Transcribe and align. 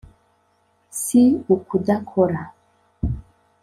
si 1.01 1.21
ukudakora. 1.53 2.41